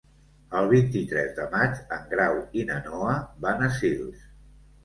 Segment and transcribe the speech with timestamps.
[0.59, 3.15] El vint-i-tres de maig en Grau i na Noa
[3.47, 4.29] van a Sils.